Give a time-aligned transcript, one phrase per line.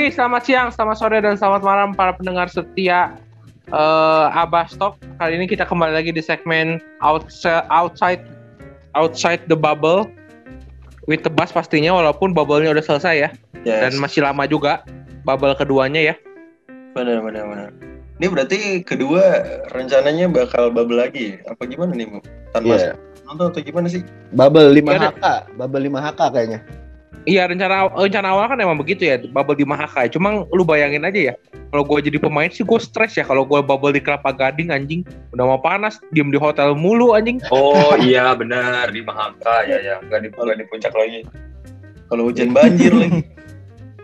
[0.00, 3.20] pagi, selamat siang, selamat sore, dan selamat malam para pendengar setia
[3.68, 4.96] uh, Abah Stop.
[5.20, 8.24] Kali ini kita kembali lagi di segmen outside outside
[8.96, 10.08] outside the bubble
[11.04, 13.30] with the bus pastinya walaupun bubble-nya udah selesai ya.
[13.68, 13.92] Yes.
[13.92, 14.88] Dan masih lama juga
[15.28, 16.14] bubble keduanya ya.
[16.96, 17.68] Benar, benar, benar.
[18.16, 19.20] Ini berarti kedua
[19.68, 21.36] rencananya bakal bubble lagi.
[21.44, 22.24] Apa gimana nih, Bu?
[22.56, 22.96] Tanpa Iya.
[23.28, 24.00] nonton atau gimana sih?
[24.32, 25.24] Bubble 5 Iya, HK,
[25.60, 26.60] bubble 5 HK kayaknya.
[27.28, 30.08] Iya rencana rencana awal kan emang begitu ya bubble di Mahaka.
[30.08, 31.34] Cuma lu bayangin aja ya.
[31.68, 35.04] Kalau gue jadi pemain sih gue stres ya kalau gue bubble di Kelapa Gading anjing.
[35.36, 37.36] Udah mau panas, diem di hotel mulu anjing.
[37.52, 41.20] Oh iya benar di Mahaka ya ya nggak di nggak di puncak lagi.
[42.08, 43.20] Kalau hujan banjir lagi.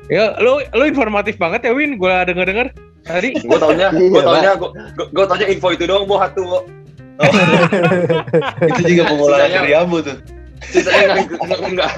[0.07, 1.99] Ya lu lu informatif banget ya Win.
[1.99, 2.67] Gue denger denger
[3.03, 3.35] tadi.
[3.49, 4.53] Gue taunya gue Iya, taunya
[4.95, 6.47] gue taunya info itu doang bu hatu.
[6.47, 6.59] Bu.
[8.71, 10.17] Itu juga pengolahan Sisanya- dari Abu tuh.
[10.63, 11.93] Sisanya nggak nggak nggak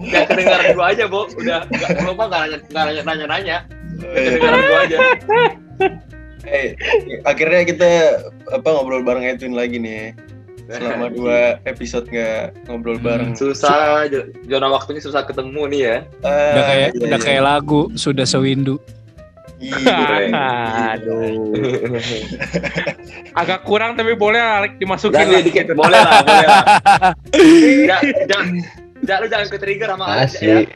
[0.00, 1.22] nggak kedengaran gue aja bu.
[1.36, 1.60] Udah
[2.16, 3.56] mah nggak nanya nggak nanya nanya nanya.
[4.00, 4.98] Nggak kedengaran gue aja.
[6.42, 6.74] Eh,
[7.22, 7.88] akhirnya kita
[8.50, 10.16] apa ngobrol bareng Edwin lagi nih.
[10.66, 13.34] Selama dua episode nggak ngobrol bareng.
[13.38, 14.06] Susah
[14.46, 15.96] zona waktunya susah ketemu nih ya.
[16.26, 17.26] Ah, Udah kayak iya, udah iya.
[17.26, 18.78] kayak lagu sudah sewindu.
[19.62, 19.94] Iya.
[20.98, 21.54] Aduh.
[23.40, 25.42] Agak kurang tapi boleh lah dimasukin Jangan lah.
[25.46, 26.64] dikit boleh lah boleh lah.
[27.86, 28.46] Jangan jangan
[29.06, 30.62] jangan lu jangan ke trigger sama Alex ya.
[30.62, 30.70] Asik.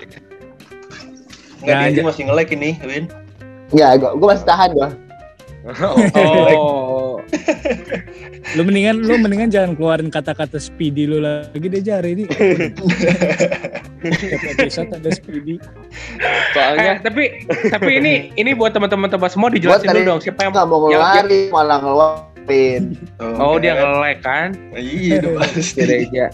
[1.65, 3.05] Nggak, dia, dia masih nge-like ini, Win.
[3.73, 4.89] Ya, gua, gua masih tahan gua.
[6.15, 7.19] Oh.
[8.55, 12.25] Lu mendingan lu mendingan jangan keluarin kata-kata speedy lu lagi deh jari ini.
[14.55, 15.59] Episode ada speedy.
[15.59, 20.55] Eh, Soalnya tapi tapi ini ini buat teman-teman tebas semua dijelasin dulu dong siapa yang
[20.55, 22.36] nggak mau ngeluarin, malah ngeluarin.
[23.21, 24.55] Oh dia nge-like kan?
[24.73, 25.61] Iya, udah pasti.
[25.63, 26.31] Si Reja.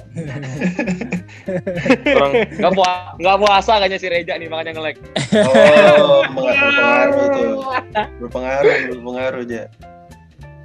[2.07, 5.01] orang nggak puasa nggak puasa kayaknya si Reja nih makanya nge-like.
[5.35, 7.43] Oh, berpengaruh itu.
[8.21, 9.63] Berpengaruh, berpengaruh aja.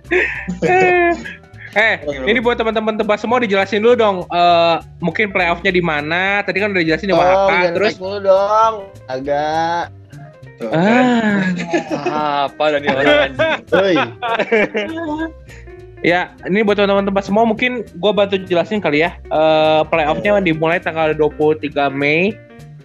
[1.78, 4.18] Eh, ini buat teman-teman tebas semua dijelasin dulu dong.
[4.26, 6.42] eh mungkin playoffnya di mana?
[6.42, 7.54] Tadi kan udah dijelasin di Oh, Mahaka.
[7.54, 8.74] jangan Terus mulu dong.
[9.06, 9.94] Agak.
[10.58, 11.54] Tuh, kan.
[12.10, 14.10] ah, Apa dan orang anjing.
[16.06, 19.18] Ya ini buat teman-teman semua mungkin gue bantu jelasin kali ya.
[19.34, 22.38] Eh playoffnya dimulai tanggal 23 Mei.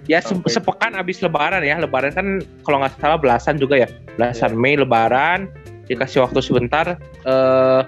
[0.09, 1.77] Ya se- Sampai- sepekan abis Lebaran ya.
[1.77, 2.27] Lebaran kan
[2.65, 3.89] kalau nggak salah belasan juga ya.
[4.17, 5.45] Belasan Mei Lebaran.
[5.93, 7.81] Dikasih waktu sebentar eh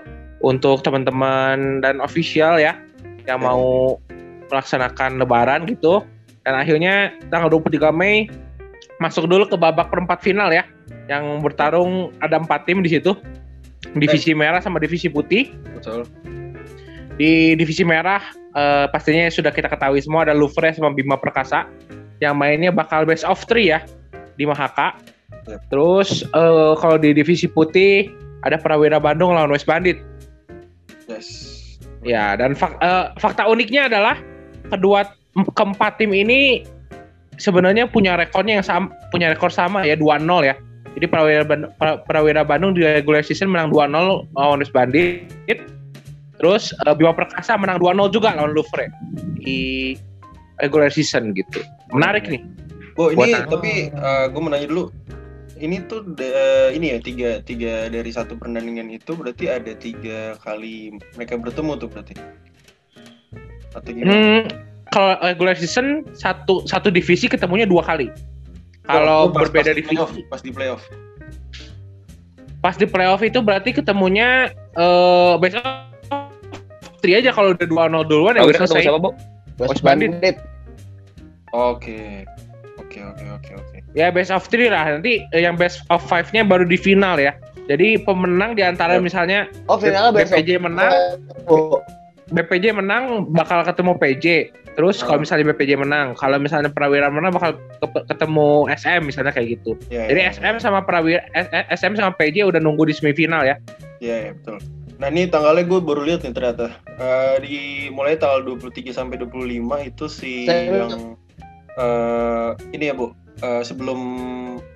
[0.44, 2.76] untuk teman-teman dan official ya
[3.24, 3.44] yang Ya.
[3.48, 3.96] mau
[4.52, 6.04] melaksanakan Lebaran gitu.
[6.44, 8.28] Dan akhirnya tanggal 23 Mei
[9.02, 10.66] masuk dulu ke babak perempat final ya.
[11.10, 13.16] Yang bertarung ada empat tim di situ.
[13.94, 15.52] Divisi merah sama divisi putih.
[15.76, 16.08] Betul.
[17.14, 18.22] Di divisi merah
[18.56, 21.68] eh, pastinya sudah kita ketahui semua ada Louvre sama Bima Perkasa
[22.18, 23.84] yang mainnya bakal best of three ya
[24.34, 24.98] di Mahaka.
[25.46, 25.60] Yep.
[25.70, 28.10] Terus eh, kalau di divisi putih
[28.42, 30.00] ada Prawira Bandung lawan West Bandit.
[31.06, 31.52] Yes.
[32.04, 34.16] Ya, dan fak- eh, fakta uniknya adalah
[34.68, 36.64] kedua keempat tim ini
[37.38, 40.54] sebenarnya punya rekornya yang sama, punya rekor sama ya 2-0 ya.
[40.94, 41.72] Jadi Prawira Bandung,
[42.06, 45.26] Prawira Bandung di regular season menang 2-0 lawan West Bandit.
[46.38, 48.90] Terus eh, Bima Perkasa menang 2-0 juga lawan Louvre
[49.42, 49.94] di
[50.62, 51.62] regular season gitu.
[51.90, 52.42] Menarik nih.
[52.94, 53.90] Oh ini Buat- tapi
[54.30, 54.94] gue mau nanya dulu.
[55.54, 60.98] Ini tuh da- ini ya tiga tiga dari satu pertandingan itu berarti ada tiga kali
[61.14, 62.14] mereka bertemu tuh berarti.
[63.74, 64.14] Atau gimana?
[64.14, 64.42] Hmm,
[64.94, 68.06] kalau regular season satu satu divisi ketemunya dua kali.
[68.86, 70.82] Kalau Oh, berbeda pas di playoff, divisi pas di playoff.
[72.62, 75.66] pas di playoff itu berarti ketemunya eh best of
[77.02, 78.84] three aja kalau udah 2-0 duluan ya Tahu udah ketemu selesai.
[78.86, 79.10] siapa, Bu?
[79.60, 80.36] West Bandit.
[81.52, 82.24] Oke.
[82.80, 83.76] Oke oke oke oke.
[83.92, 84.86] Ya best of three lah.
[84.88, 87.34] Nanti eh, yang best of five-nya baru di final ya.
[87.64, 90.36] Jadi pemenang di antara misalnya Oh, finalnya besok.
[90.36, 90.92] BPJ menang,
[91.48, 91.80] Oh,
[92.30, 94.24] BPJ menang bakal ketemu PJ.
[94.74, 95.06] Terus Oh.
[95.06, 99.78] kalau misalnya BPJ menang, kalau misalnya Prawira menang bakal ke- ketemu SM misalnya kayak gitu.
[99.86, 101.22] Ya, Jadi ya, SM sama Prawira
[101.70, 103.54] SM sama PJ udah nunggu di semifinal ya.
[104.00, 104.58] Iya ya, betul.
[104.94, 106.74] Nah ini tanggalnya gue baru lihat nih ternyata.
[106.88, 107.54] Eh, di
[107.90, 111.18] mulai tanggal 23 sampai 25 itu si Saya- yang
[111.74, 113.10] eh ini ya Bu.
[113.40, 114.00] Eh, sebelum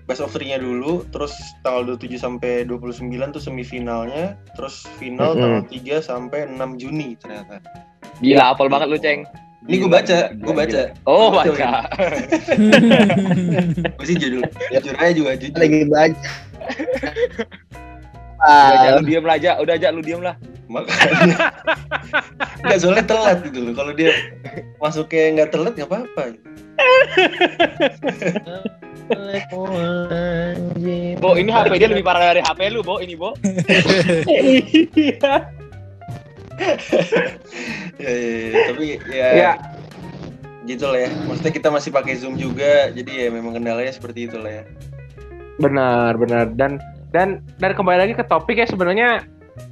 [0.08, 1.30] best of three-nya dulu, terus
[1.62, 5.68] tanggal 27 sampai 29 tuh semifinalnya, terus final Mm-mm.
[5.68, 7.60] tanggal 3 sampai 6 Juni ternyata.
[8.18, 9.22] Gila, apal banget lu, Ceng.
[9.68, 10.80] Ini gue baca, gue baca.
[11.04, 11.84] Oh, Gua baca.
[14.00, 14.40] Gue sih judul,
[14.72, 15.60] jujur aja juga jujur.
[15.60, 16.30] lagi baca.
[18.38, 20.34] Udah, aja, Ah, lu diem lah aja, udah aja lu diem lah.
[20.70, 21.50] Makanya.
[22.62, 23.74] Nggak soalnya telat gitu loh.
[23.74, 24.14] Kalau dia
[24.78, 26.22] masuknya nggak telat nggak apa-apa.
[31.18, 33.00] Bo, ini HP dia lebih parah dari HP lu, Bo.
[33.00, 33.32] Ini, Bo.
[34.28, 35.48] Iya.
[38.02, 38.62] ya, ya, ya.
[38.74, 39.52] tapi ya, Ya.
[40.66, 44.42] gitu lah ya maksudnya kita masih pakai zoom juga jadi ya memang kendalanya seperti itu
[44.42, 44.64] lah ya
[45.58, 46.46] Benar, benar.
[46.54, 46.78] Dan
[47.14, 49.24] dan dan kembali lagi ke topik ya sebenarnya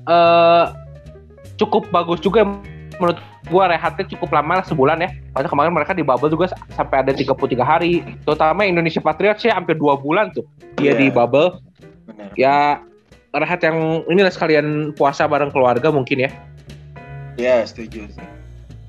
[0.09, 0.65] eh
[1.57, 2.45] cukup bagus juga
[2.97, 5.11] menurut gua rehatnya cukup lama lah sebulan ya.
[5.31, 8.03] Padahal kemarin mereka di bubble juga sampai ada 33 hari.
[8.27, 10.43] Terutama Indonesia Patriots ya hampir dua bulan tuh
[10.81, 11.01] dia Iya.
[11.01, 11.61] di bubble.
[12.09, 12.57] benar Ya
[13.37, 16.31] rehat yang inilah sekalian puasa bareng keluarga mungkin ya.
[17.37, 18.27] ya setuju sih.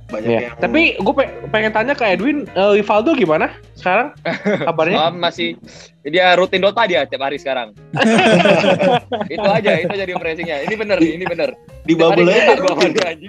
[0.08, 0.40] Banyak Iya.
[0.48, 1.14] yang Tapi gue
[1.52, 4.16] pengen tanya ke Edwin, eh, Rivaldo gimana sekarang
[4.64, 4.98] kabarnya?
[4.98, 5.60] Oh, masih
[6.08, 7.76] dia rutin Dota dia tiap hari sekarang.
[9.34, 10.56] itu aja, itu aja impresinya.
[10.64, 11.50] Ini bener nih, ini bener.
[11.84, 13.28] di bubble aja.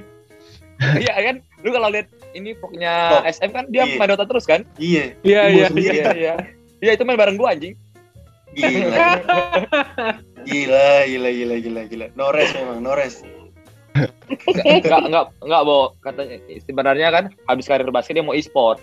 [0.79, 1.37] Iya kan?
[1.67, 2.07] Lu kalau lihat
[2.39, 3.99] ini pokoknya Oh, SM kan dia iya.
[3.99, 4.63] main Dota terus kan?
[4.79, 5.69] iya Iya iya iya.
[5.75, 6.35] Iya, iya.
[6.79, 7.75] Iya, itu main bareng gua anjing.
[8.55, 9.21] gila
[10.49, 13.21] gila gila gila gila gila Nores memang Nores
[13.95, 15.79] Enggak, enggak, enggak, Bo.
[15.99, 18.79] Katanya sebenarnya kan habis karir basket dia mau e-sport.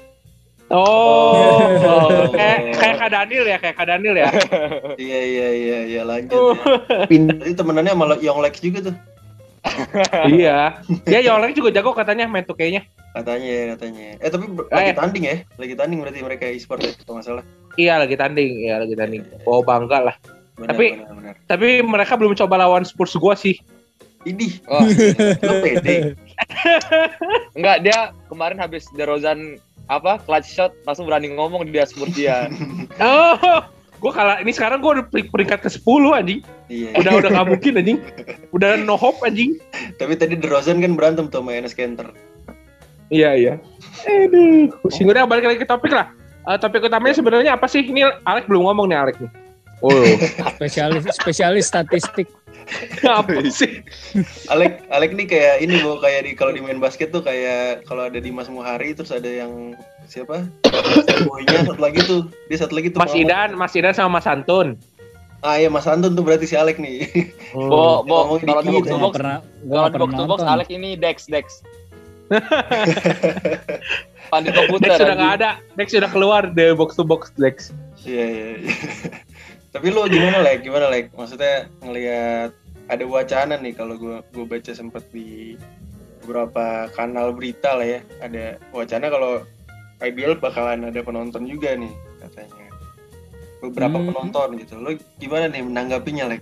[0.66, 2.26] Oh, Oh.
[2.34, 4.28] kayak kayak Kak Daniel ya, kayak Kak Daniel ya.
[4.98, 7.06] iya iya iya iya lanjut ya.
[7.06, 8.96] Pin- Tadi temenannya malah Yonglex juga tuh
[10.32, 10.82] iya.
[11.06, 12.82] Dia Yoleng juga jago katanya main 2K-nya.
[13.14, 14.96] katanya katanya eh tapi ber- lagi Eh.
[14.96, 18.76] tanding ya lagi tanding berarti mereka e-sport ya kalau nggak salah Iya lagi tanding, iya
[18.78, 19.22] lagi tanding.
[19.44, 20.16] Oh bangga lah.
[20.56, 21.36] benar, Tapi- benar, benar.
[21.46, 23.56] Tapi mereka belum coba lawan Spurs gua sih.
[24.26, 24.82] Idih, Oh,
[25.46, 26.18] lu pede.
[27.58, 32.50] enggak dia kemarin habis DeRozan apa clutch shot langsung berani ngomong dia Spurs dia.
[32.98, 33.62] Oh,
[34.02, 34.38] gua kalah.
[34.42, 36.40] Ini sekarang gua udah peri- peringkat ke 10 anjing.
[36.68, 36.90] Iya.
[36.98, 37.98] Udah udah nggak mungkin anjing.
[38.50, 39.62] Udah no hope anjing.
[39.96, 42.10] Tapi tadi DeRozan kan berantem tuh sama Enes Kanter.
[43.14, 43.54] Iya iya.
[44.04, 44.74] Aduh.
[44.82, 46.10] Pusing udah balik lagi ke topik lah.
[46.46, 47.86] Eh, topik utamanya sebenarnya apa sih?
[47.86, 49.30] Ini Alek belum ngomong nih Alek nih.
[49.86, 49.92] Oh,
[50.58, 52.26] spesialis spesialis statistik
[53.20, 53.82] apa sih?
[54.50, 58.10] Alek, Alek nih kayak ini bu, kayak di kalau di main basket tuh kayak kalau
[58.10, 59.78] ada Dimas Muhari terus ada yang
[60.10, 60.46] siapa?
[61.26, 63.02] Boynya satu lagi tuh, dia satu lagi tuh.
[63.02, 63.14] Mas.
[63.14, 64.78] Idan, Mas Idan sama Mas Antun.
[65.46, 67.06] Ah iya Mas Antun tuh berarti si Alek nih.
[67.54, 70.68] Bo, bo, Ngomongin kalau di box to gue box, kalau di box to box Alex
[70.74, 71.62] ini Dex Dex.
[74.34, 74.90] Pandit komputer.
[74.90, 75.50] Dex sudah nggak ada.
[75.78, 77.70] Dex sudah keluar dari box to box Dex.
[78.02, 78.46] Iya iya.
[79.76, 80.64] Tapi lu gimana Lek?
[80.64, 81.12] Gimana Lek?
[81.12, 82.56] Maksudnya ngelihat
[82.88, 85.60] ada wacana nih kalau gua gua baca sempat di
[86.24, 89.44] beberapa kanal berita lah ya, ada wacana kalau
[90.00, 91.92] IBL bakalan ada penonton juga nih
[92.24, 92.72] katanya.
[93.60, 94.08] Beberapa Hmm.
[94.16, 94.80] penonton gitu.
[94.80, 96.42] Lu gimana nih menanggapinya Lek?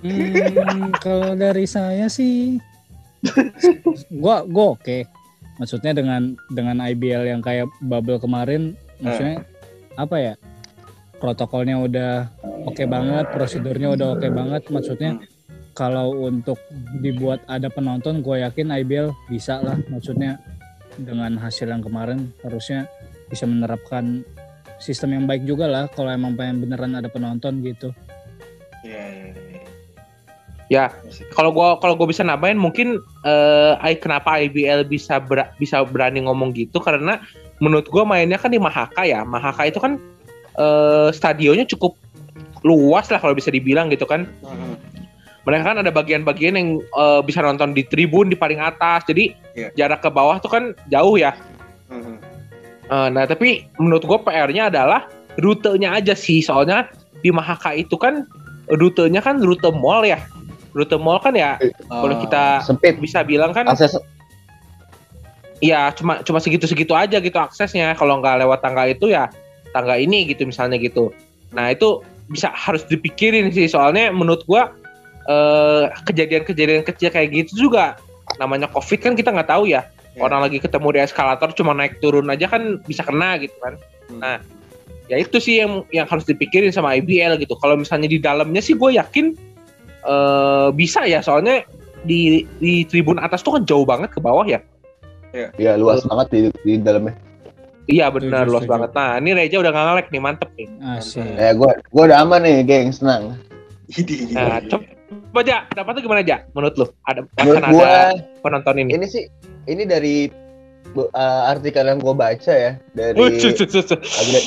[0.00, 2.56] Hmm, kalau dari saya sih,
[4.08, 5.04] gua gua oke.
[5.60, 8.72] Maksudnya dengan dengan IBL yang kayak bubble kemarin,
[9.04, 9.44] maksudnya
[10.00, 10.34] apa ya?
[11.18, 12.12] Protokolnya udah
[12.62, 14.62] oke banget, prosedurnya udah oke banget.
[14.70, 15.18] Maksudnya
[15.74, 16.58] kalau untuk
[17.02, 19.78] dibuat ada penonton, gue yakin IBL bisa lah.
[19.90, 20.38] Maksudnya
[20.98, 22.86] dengan hasil yang kemarin harusnya
[23.30, 24.22] bisa menerapkan
[24.78, 25.84] sistem yang baik juga lah.
[25.90, 27.90] Kalau emang pengen beneran ada penonton gitu.
[28.86, 29.26] Iya iya.
[29.34, 29.62] iya.
[30.68, 30.84] Ya,
[31.32, 36.22] kalau gua kalau gua bisa nambahin mungkin eh I- kenapa IBL bisa ber- bisa berani
[36.28, 37.24] ngomong gitu karena
[37.58, 39.24] menurut gua mainnya kan di Mahaka ya.
[39.24, 39.96] Mahaka itu kan
[40.58, 41.94] eh stadionnya cukup
[42.66, 44.26] luas lah kalau bisa dibilang gitu kan.
[44.42, 44.74] Mhm.
[45.46, 49.06] Mereka kan ada bagian-bagian yang eh, bisa nonton di tribun di paling atas.
[49.06, 49.70] Jadi Iya.
[49.78, 51.32] jarak ke bawah tuh kan jauh ya.
[51.88, 52.14] Mhm.
[52.88, 55.06] Eh, nah, tapi menurut gue PR-nya adalah
[55.38, 56.42] rutenya aja sih.
[56.42, 56.90] Soalnya
[57.22, 58.26] di Mahaka itu kan
[58.68, 60.18] rutenya kan rute mall ya.
[60.76, 61.56] Rute mall kan ya
[61.88, 63.96] Boleh kita- sempit bisa bilang kan akses
[65.58, 67.96] ya cuma cuma segitu-segitu aja gitu aksesnya.
[67.96, 69.26] Kalau nggak lewat tangga itu ya
[69.72, 71.12] tangga ini gitu misalnya gitu.
[71.52, 74.72] Nah, itu bisa harus dipikirin sih soalnya menurut gua
[75.28, 77.96] eh, kejadian-kejadian kecil kayak gitu juga
[78.36, 79.88] namanya Covid kan kita nggak tahu ya.
[80.16, 80.20] Iya.
[80.24, 83.74] Orang lagi ketemu di eskalator cuma naik turun aja kan bisa kena gitu kan.
[84.12, 84.20] Hmm.
[84.20, 84.36] Nah,
[85.08, 87.56] ya itu sih yang yang harus dipikirin sama IBL gitu.
[87.56, 89.32] Kalau misalnya di dalamnya sih gue yakin
[90.08, 91.64] eh bisa ya soalnya
[92.04, 94.60] di di tribun atas tuh kan jauh banget ke bawah ya.
[95.60, 97.27] ya luas banget di, di dalamnya
[97.88, 98.72] Iya benar luas setuju.
[98.76, 98.90] banget.
[98.92, 100.68] Nah ini Reja udah nggak ngelek nih mantep nih.
[100.84, 101.24] Asik.
[101.24, 103.32] ya gua gua udah aman nih geng senang
[104.36, 106.86] Nah, coba aja, pendapatnya gimana aja menurut lu?
[107.08, 108.02] Ada menurut akan gua ada
[108.44, 108.90] penonton ini.
[109.00, 109.24] ini sih
[109.64, 110.28] ini dari
[110.92, 114.44] uh, artikel yang gua baca ya dari agre-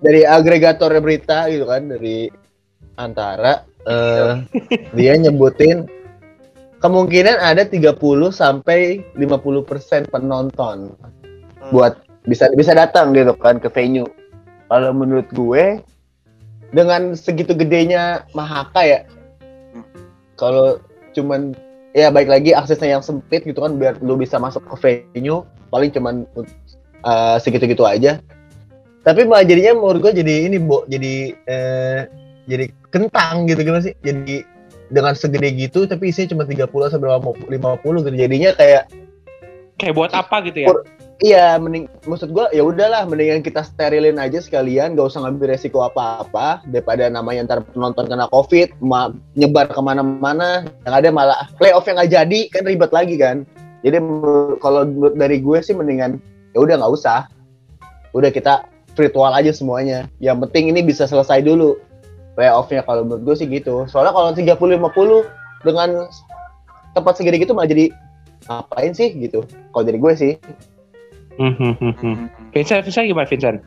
[0.00, 2.30] dari agregator berita gitu kan dari
[2.94, 4.46] antara eh
[4.96, 5.90] dia nyebutin
[6.78, 7.98] kemungkinan ada 30
[8.30, 10.94] sampai 50% penonton.
[11.70, 11.94] Buat
[12.28, 14.06] bisa bisa datang gitu kan ke venue
[14.68, 15.80] kalau menurut gue
[16.70, 19.00] dengan segitu gedenya Mahaka ya
[19.70, 19.86] Hmm.
[20.34, 20.82] kalau
[21.14, 21.54] cuman
[21.94, 24.74] ya baik lagi aksesnya yang sempit gitu kan biar lu bisa masuk ke
[25.14, 26.26] venue paling cuman
[27.06, 28.18] uh, segitu-gitu aja
[29.06, 32.00] tapi malah jadinya menurut gue jadi ini bo jadi eh,
[32.50, 34.44] jadi kentang gitu gimana sih jadi
[34.90, 36.66] dengan segede gitu tapi isinya cuma 30
[36.98, 38.90] sampai 50 gitu jadinya kayak
[39.80, 40.68] Kayak buat apa gitu ya?
[40.68, 40.84] Kur-
[41.20, 45.84] Iya, mending maksud gua ya udahlah mendingan kita sterilin aja sekalian, gak usah ngambil resiko
[45.84, 51.84] apa-apa daripada namanya ntar penonton kena covid, ma- nyebar ke mana-mana, yang ada malah playoff
[51.84, 53.44] yang nggak jadi kan ribet lagi kan.
[53.84, 54.00] Jadi
[54.64, 56.16] kalau dari gue sih mendingan
[56.56, 57.28] ya udah nggak usah,
[58.16, 58.64] udah kita
[58.96, 60.08] virtual aja semuanya.
[60.24, 61.76] Yang penting ini bisa selesai dulu
[62.32, 63.84] playoffnya kalau menurut gue sih gitu.
[63.92, 64.56] Soalnya kalau 30-50
[65.68, 66.08] dengan
[66.96, 67.92] tempat segede gitu malah jadi
[68.48, 69.44] ngapain sih gitu.
[69.44, 70.32] Kalau dari gue sih.
[71.38, 72.16] Hmm, hmm, hmm, hmm.
[72.50, 73.58] Vincent, Vincent gimana Vincent?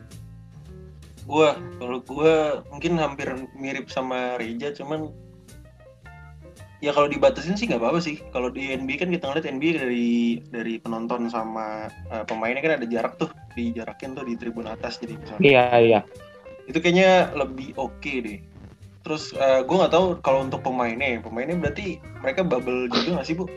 [1.24, 5.08] Gua kalau gua mungkin hampir mirip sama Reja cuman
[6.84, 8.20] ya kalau dibatasin sih nggak apa-apa sih.
[8.28, 10.08] Kalau di NBA kan kita ngeliat NBA dari
[10.52, 15.16] dari penonton sama eh, pemainnya kan ada jarak tuh, dijarakin tuh di tribun atas jadi
[15.16, 15.40] misalnya.
[15.40, 16.00] Iya, iya.
[16.68, 18.38] Itu kayaknya lebih oke deh.
[19.00, 23.36] Terus eh, gua nggak tahu kalau untuk pemainnya, pemainnya berarti mereka bubble juga nggak sih
[23.40, 23.48] bu?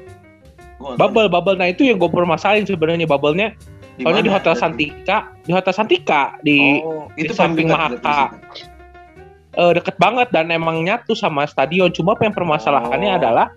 [0.80, 1.60] Gua tahu Bubble, bubble.
[1.60, 3.58] Nah itu yang gue permasalahin sebenarnya bubble-nya.
[3.98, 4.54] Di Soalnya di Hotel?
[4.54, 7.98] Santika, di Hotel Santika di oh, di itu paling samping Mahaka.
[7.98, 8.38] di situ.
[9.58, 11.90] eh, deket banget dan emang nyatu sama stadion.
[11.90, 13.18] Cuma apa yang permasalahannya Oh.
[13.18, 13.48] adalah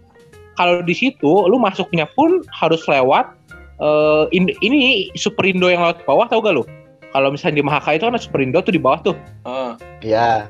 [0.56, 3.36] kalau di situ lu masuknya pun harus lewat
[3.78, 4.80] eh, in- ini
[5.12, 6.64] Superindo yang lewat bawah tau gak lu?
[7.10, 9.16] Kalau misalnya di Mahaka itu kan Superindo tuh di bawah tuh.
[9.44, 10.48] Ah, Ya,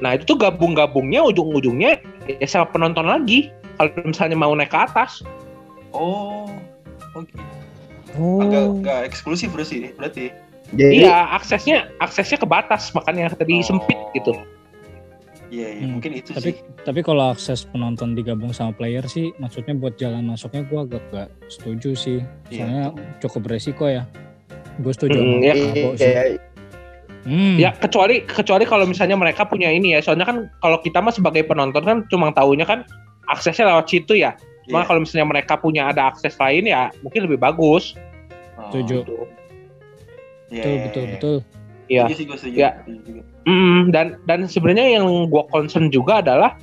[0.00, 3.52] Nah itu tuh gabung-gabungnya ujung-ujungnya ya sama penonton lagi.
[3.76, 5.20] Kalau misalnya mau naik ke atas.
[5.92, 6.48] oh,
[7.12, 7.36] oke.
[8.14, 8.40] Oh.
[8.40, 10.24] Agak nggak eksklusif berarti berarti.
[10.72, 13.64] jadi Iya aksesnya aksesnya kebatas makanya tadi Oh.
[13.64, 14.32] sempit gitu.
[15.52, 16.64] Iya, iya, Hmm, mungkin itu Tapi sih.
[16.80, 21.28] tapi kalau akses penonton digabung sama player sih, maksudnya buat jalan masuknya gua agak gak
[21.52, 22.18] setuju sih.
[22.48, 22.84] Iya, Soalnya
[23.20, 24.08] cukup beresiko ya.
[24.80, 25.54] Gue setuju Hmm, sama ya.
[25.94, 26.26] Kayak
[27.22, 27.54] Hmm.
[27.54, 30.00] Ya kecuali kecuali kalau misalnya mereka punya ini ya.
[30.00, 32.82] Soalnya kan kalau kita mah sebagai penonton kan cuma tahunya kan
[33.28, 34.34] aksesnya lewat situ ya.
[34.72, 34.88] Cuma Iya.
[34.88, 37.92] kalau misalnya mereka punya ada akses lain ya mungkin lebih bagus.
[38.56, 39.04] Oh, Setuju.
[39.04, 39.14] Gitu.
[40.48, 41.12] Iya, betul betul iya.
[41.12, 41.36] betul.
[41.92, 42.04] Iya.
[42.48, 42.70] Iya.
[43.44, 46.56] Mm, dan dan sebenarnya yang gua concern juga adalah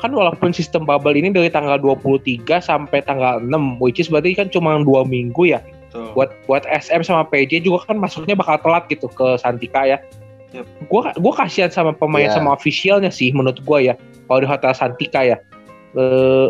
[0.00, 4.48] kan walaupun sistem bubble ini dari tanggal 23 sampai tanggal 6 which is berarti kan
[4.48, 5.60] cuma dua minggu ya
[5.92, 6.16] Tuh.
[6.16, 10.00] buat buat SM sama PJ juga kan masuknya bakal telat gitu ke Santika ya.
[10.56, 10.64] Yep.
[10.88, 12.40] Gua gua kasihan sama pemain Iya.
[12.40, 13.94] sama officialnya sih menurut gua ya.
[14.30, 15.36] Kalau di Hotel Santika ya.
[15.98, 16.48] Eh,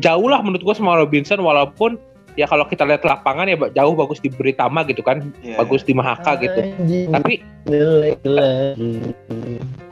[0.00, 1.98] jauh lah menurut gua sama Robinson walaupun
[2.34, 5.30] ya kalau kita lihat lapangan ya jauh bagus di Britama gitu kan.
[5.42, 6.60] Iya, Bagus di Mahaka gitu.
[7.10, 7.88] Tapi iya.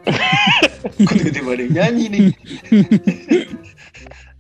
[1.06, 2.26] Tiba-tiba nyanyi nih.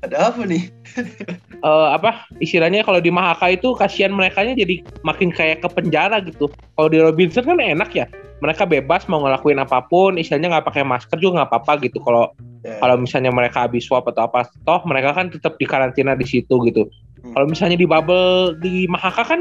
[0.02, 0.68] ada apa nih?
[1.68, 6.50] eh, apa istilahnya kalau di Mahaka itu kasihan mereka jadi makin kayak ke penjara gitu.
[6.74, 8.10] Kalau di Robinson kan enak ya,
[8.42, 12.02] mereka bebas mau ngelakuin apa pun, istilahnya nggak pakai masker juga nggak apa-apa gitu.
[12.02, 16.14] Kalau Ya, kalau misalnya mereka habis swab atau apa, toh mereka kan tetap di karantina
[16.14, 16.86] di situ gitu.
[17.22, 17.34] Hmm.
[17.34, 19.40] Kalau misalnya di bubble di Mahaka kan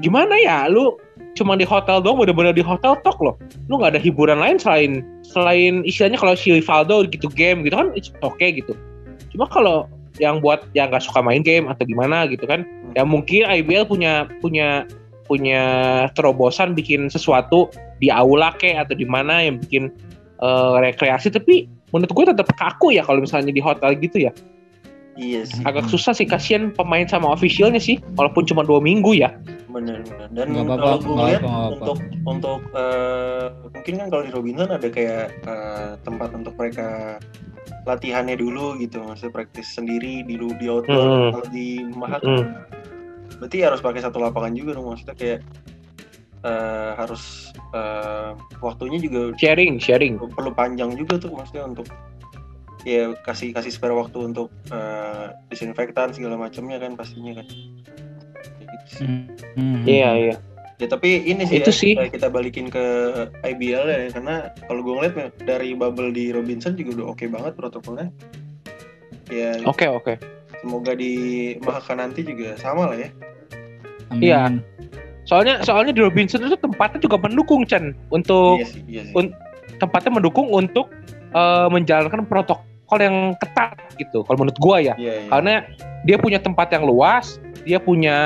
[0.00, 0.96] gimana ya, lu
[1.36, 3.36] cuma di hotel doang, bener-bener di hotel tok loh.
[3.68, 7.92] Lu nggak ada hiburan lain selain selain istilahnya kalau si Rivaldo gitu game gitu kan
[7.92, 8.72] it's okay gitu.
[9.32, 9.88] Cuma kalau
[10.20, 14.28] yang buat yang nggak suka main game atau gimana gitu kan, ya mungkin IBL punya
[14.44, 14.84] punya
[15.24, 15.62] punya
[16.12, 17.72] terobosan bikin sesuatu
[18.02, 19.88] di aula ke atau di mana yang bikin
[20.44, 21.32] eh, rekreasi.
[21.32, 21.64] Tapi
[21.96, 24.32] menurut gue tetap kaku ya kalau misalnya di hotel gitu ya.
[25.12, 29.28] Iya sih, agak susah sih kasihan pemain sama officialnya sih walaupun cuma dua minggu ya.
[29.68, 30.32] Benar-benar.
[30.32, 31.42] Dan Nggak apa-apa, kalau gue lihat
[31.76, 33.46] untuk untuk eh,
[33.76, 37.20] mungkin kan kalau di Robinson ada kayak eh, tempat untuk mereka
[37.82, 41.06] latihannya dulu gitu, maksudnya praktis sendiri di lu- di outdoor.
[41.06, 41.30] Hmm.
[41.34, 42.46] Kalau di Mahaka Hmm.
[43.42, 45.40] berarti harus pakai satu lapangan juga dong, maksudnya kayak
[46.42, 51.86] eh, harus eh, waktunya juga sharing sharing perlu panjang juga tuh maksudnya untuk
[52.82, 57.46] ya kasih kasih spare waktu untuk eh, disinfektan segala macamnya kan pastinya kan
[58.58, 59.06] gitu
[59.54, 60.36] hmm, iya iya
[60.82, 61.94] ya tapi ini sih Itu ya, sih.
[61.94, 62.82] kita balikin ke
[63.46, 65.14] IBL ya karena kalau gue ngeliat
[65.46, 68.10] dari bubble di Robinson juga udah oke banget protokolnya
[69.30, 70.18] ya oke oke
[70.58, 71.14] semoga di
[71.62, 73.10] Mahaka nanti juga sama lah ya
[74.10, 74.22] Amin.
[74.26, 74.42] Iya.
[75.22, 79.34] soalnya soalnya di Robinson itu tempatnya juga mendukung Chen untuk iya sih iya sih un-
[79.78, 80.90] tempatnya mendukung untuk
[81.30, 85.30] eh, menjalankan protokol yang ketat gitu kalau menurut gua ya iya, iya.
[85.30, 85.52] karena
[86.02, 88.18] dia punya tempat yang luas dia punya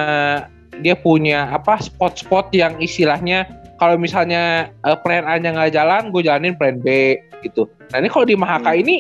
[0.81, 6.57] dia punya apa spot-spot yang istilahnya kalau misalnya eh, plan A-nya nggak jalan, gue jalanin
[6.57, 7.69] plan B gitu.
[7.93, 8.83] Nah ini kalau di Mahaka Hmm.
[8.83, 8.97] ini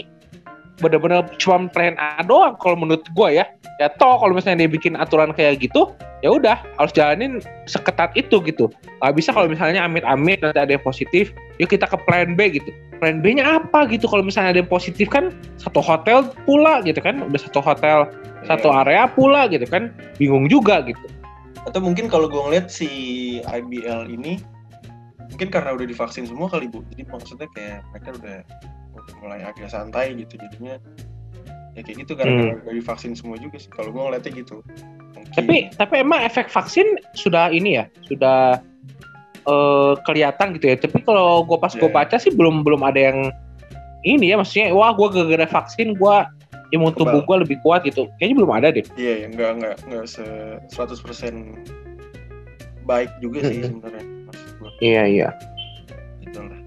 [0.76, 3.48] bener-bener cuma plan A doang kalau menurut gue ya.
[3.76, 5.92] Ya toh kalau misalnya dia bikin aturan kayak gitu,
[6.24, 8.72] ya udah harus jalanin seketat itu gitu.
[9.04, 12.72] Gak bisa kalau misalnya amit-amit nanti ada yang positif, yuk kita ke plan B gitu.
[12.96, 15.28] Plan B-nya apa gitu kalau misalnya ada yang positif kan
[15.60, 18.08] satu hotel pula gitu kan, udah satu hotel
[18.48, 18.80] satu Iya.
[18.80, 21.04] area pula gitu kan, bingung juga gitu.
[21.66, 22.88] Atau mungkin kalau gue ngeliat si
[23.42, 24.38] IBL ini
[25.26, 28.38] mungkin karena udah divaksin semua kali bu, jadi maksudnya kayak mereka udah,
[29.20, 30.80] mulai agak santai gitu jadinya
[31.76, 33.68] ya kayak gitu karena udah divaksin semua juga sih.
[33.68, 34.64] Kalau gue ngeliatnya gitu.
[35.12, 35.34] Mungkin.
[35.36, 38.62] Tapi tapi emang efek vaksin sudah ini ya, sudah
[39.44, 40.76] eh, kelihatan gitu ya.
[40.80, 41.92] Tapi kalau gue pas gue Iya.
[41.92, 43.28] baca sih belum belum ada yang
[44.08, 46.16] ini ya, maksudnya wah gue gara-gara vaksin gue
[46.70, 48.10] imun tubuh gue lebih kuat gitu.
[48.16, 48.84] Kayaknya belum ada deh.
[48.94, 50.24] Iya, ya, nggak nggak nggak se
[50.68, 51.34] 100%
[52.82, 54.04] baik juga sih sebenarnya
[54.78, 55.28] Iya iya.
[56.20, 56.58] gitu lah.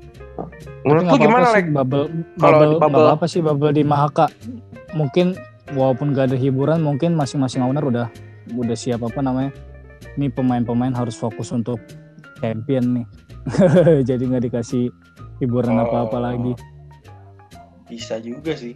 [0.81, 4.27] Menurut lu gimana sih, Bubble, Kalau bubble, bubble- apa-apa sih bubble di Mahaka.
[4.91, 5.35] Mungkin
[5.71, 8.07] walaupun gak ada hiburan, mungkin masing-masing owner udah
[8.51, 9.51] udah siap apa namanya.
[10.15, 11.77] Ini pemain-pemain harus fokus untuk
[12.39, 13.05] champion nih.
[14.09, 14.89] Jadi nggak dikasih
[15.37, 15.83] hiburan Oh.
[15.85, 16.53] apa-apa lagi.
[17.85, 18.73] Bisa juga sih.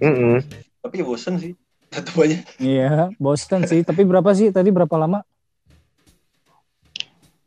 [0.00, 0.40] Mm-mm.
[0.80, 1.52] Tapi ya bosen sih.
[1.94, 2.38] Satu aja.
[2.62, 3.82] Iya, Boston sih.
[3.82, 5.26] Tapi berapa sih tadi berapa lama?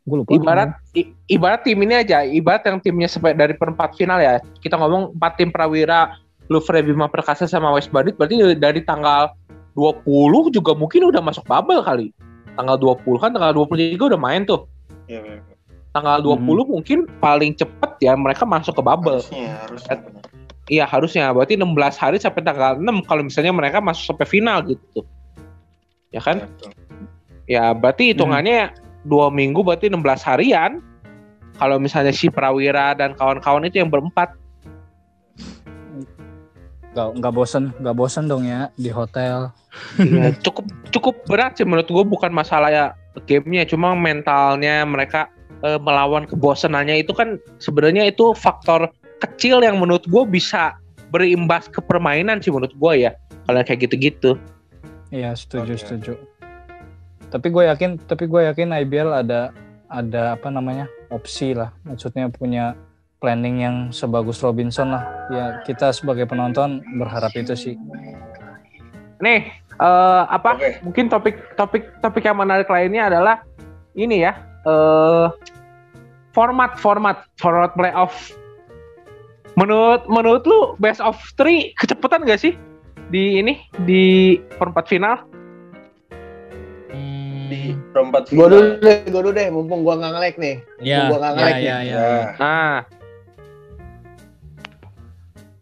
[0.04, 0.36] Gue lupa.
[0.36, 4.36] Ibarat i- ibarat tim ini aja, ibarat yang timnya sampai dari perempat final ya.
[4.60, 6.20] Kita ngomong empat tim prawira,
[6.52, 9.32] Louvre Bima Perkasa sama West Bandit berarti dari tanggal
[9.72, 12.12] 20 juga mungkin udah masuk bubble kali.
[12.52, 14.68] Tanggal 20 kan tanggal 23 udah main tuh.
[15.08, 15.40] Iya, iya.
[15.96, 19.24] Tanggal 20 mungkin paling cepet ya mereka masuk ke bubble.
[19.24, 20.20] harusnya harusnya.
[20.64, 25.04] Iya harusnya berarti 16 hari sampai tanggal 6 kalau misalnya mereka masuk sampai final gitu.
[26.08, 26.48] Ya kan?
[26.48, 26.72] Betul.
[27.44, 28.72] Ya berarti hitungannya
[29.04, 30.80] dua minggu berarti 16 harian.
[31.54, 34.34] Kalau misalnya si Prawira dan kawan-kawan itu yang berempat.
[36.94, 39.52] Nggak, nggak bosen, nggak bosen dong ya di hotel.
[39.98, 42.86] Ya, cukup cukup berat sih menurut gue bukan masalah ya
[43.26, 45.30] gamenya, cuma mentalnya mereka
[45.62, 48.90] eh, melawan kebosanannya itu kan sebenarnya itu faktor
[49.24, 50.76] kecil yang menurut gue bisa
[51.08, 53.12] berimbas ke permainan sih menurut gue ya.
[53.44, 54.36] Kalau kayak gitu-gitu.
[55.14, 55.80] Iya setuju Oke.
[55.80, 56.12] setuju.
[57.30, 59.50] Tapi gue yakin, tapi gue yakin IBL ada
[59.90, 61.70] ada apa namanya opsi lah.
[61.86, 62.74] Maksudnya punya
[63.22, 65.04] planning yang sebagus Robinson lah.
[65.30, 67.74] Ya kita sebagai penonton berharap itu sih.
[69.22, 70.58] Nih, eh, apa?
[70.58, 70.82] Oke.
[70.82, 73.46] Mungkin topik topik topik yang menarik lainnya adalah
[73.94, 74.34] ini ya,
[74.66, 75.26] eh
[76.34, 78.34] format format format playoff.
[79.54, 82.58] Menurut menurut lu best of three kecepatan gak sih
[83.08, 84.02] di ini di
[84.58, 85.22] perempat final?
[87.44, 88.50] Di perempat Gue final.
[88.50, 90.56] dulu deh, gue dulu deh, mumpung gua nggak nge-lag nih.
[90.80, 91.86] Ya, Mumpung gua nggak ya, nge-lag ya, nih.
[91.86, 92.22] ya, Ya.
[92.40, 92.76] Nah,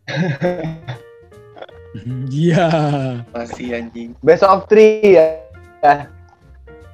[2.33, 2.67] Iya.
[3.31, 4.17] Masih anjing.
[4.25, 5.37] Best of three ya.
[5.85, 6.09] Ya.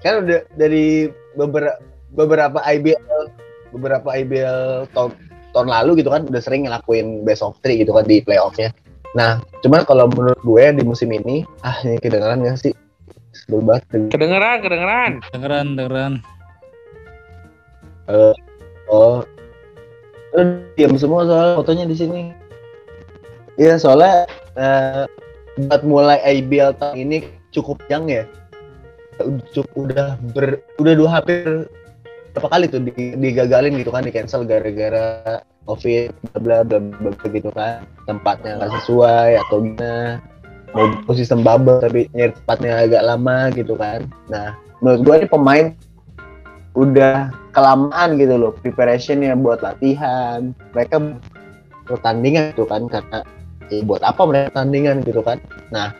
[0.02, 1.78] Kan udah dari beberapa
[2.10, 3.30] beberapa IBL
[3.70, 5.12] beberapa IBL tahun
[5.58, 8.70] tahun lalu gitu kan udah sering ngelakuin best of three gitu kan di playoffnya.
[9.18, 12.70] Nah, cuman kalau menurut gue di musim ini, ah ini kedengeran gak sih?
[13.34, 14.14] Sebel banget.
[14.14, 15.12] kedengeran kedengeran.
[15.34, 16.12] Dengeran, dengeran.
[18.88, 19.20] Oh,
[20.36, 20.42] Lu
[20.76, 22.22] diam semua soal fotonya di sini.
[23.58, 25.04] Iya soalnya eh,
[25.66, 27.16] buat mulai IBL tahun ini
[27.50, 28.28] cukup yang ya.
[29.18, 31.66] Udah Cukup udah ber, udah dua hampir
[32.38, 37.50] berapa kali tuh di- digagalin gitu kan di cancel gara-gara covid bla bla bla gitu
[37.50, 37.82] kan.
[38.06, 40.22] Tempatnya nggak sesuai atau gimana.
[40.70, 44.06] Mau sistem bubble tapi nyari tempatnya agak lama gitu kan.
[44.30, 45.66] Nah menurut gua ini pemain
[46.78, 50.54] udah kelamaan gitu loh preparationnya buat latihan.
[50.78, 51.18] Mereka
[51.90, 53.26] pertandingan gitu kan karena
[53.66, 55.42] ya buat apa mereka tandingan gitu kan.
[55.74, 55.90] Nah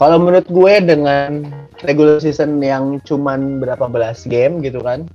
[0.00, 1.50] kalau menurut gue dengan
[1.82, 5.08] regular season yang cuman berapa belas game gitu kan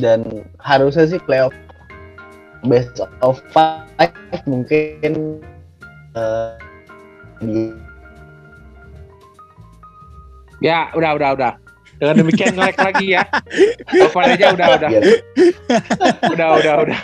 [0.00, 1.54] dan harusnya sih playoff
[2.66, 4.12] best of five
[4.46, 5.42] mungkin
[7.42, 7.72] di
[10.62, 11.52] Ya, udah udah udah.
[11.98, 13.26] Dengan demikian like lagi ya.
[13.90, 14.88] Telepon aja udah udah.
[14.94, 15.04] biar
[16.30, 17.00] Udah udah udah.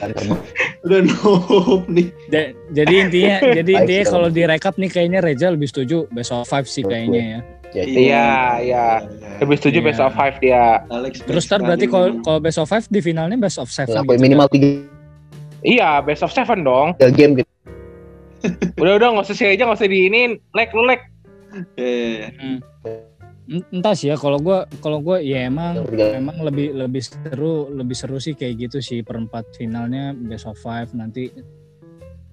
[0.00, 0.26] Kan.
[0.86, 2.06] Udah noob nih.
[2.28, 6.64] Ja- jadi intinya, jadi intinya kalau direkap nih kayaknya Reza lebih setuju best of five
[6.64, 7.40] sih kayaknya ya.
[7.68, 8.84] Jadi Iya, iya.
[9.38, 9.86] Lebih setuju Iya.
[9.86, 10.80] best of five dia.
[10.88, 14.16] Alex Terus ntar berarti kalau kalau best of five di finalnya best of seven gitu.
[14.16, 14.88] minimal tiga
[15.60, 16.96] Iya, best of seven dong.
[17.12, 17.50] game gitu
[18.80, 20.38] Udah udah nggak usah sih aja nggak usah diinin.
[20.54, 21.04] Like lu like.
[21.74, 22.28] Iya, iya, iya.
[22.30, 22.62] En-
[23.48, 28.20] entah sih ya kalau gua kalau gua ya emang emang lebih lebih seru lebih seru
[28.20, 31.32] sih kayak gitu sih perempat finalnya best of five nanti